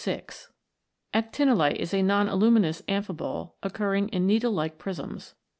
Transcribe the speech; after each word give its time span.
Actinolite 1.13 1.75
is 1.75 1.93
a 1.93 2.01
non 2.01 2.27
aluminous 2.27 2.81
amphibole 2.89 3.51
occurring 3.61 4.09
in 4.09 4.25
needle 4.25 4.51
like 4.51 4.79
prisms. 4.79 5.35